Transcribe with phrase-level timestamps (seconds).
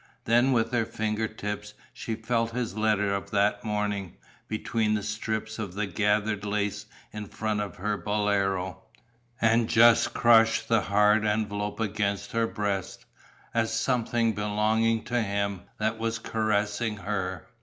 [0.25, 5.59] Then with her finger tips she felt his letter of that morning, between the strips
[5.59, 8.81] of gathered lace in front of her bolero,
[9.39, 13.05] and just crushed the hard envelope against her breast,
[13.53, 17.45] as something belonging to him that was caressing her.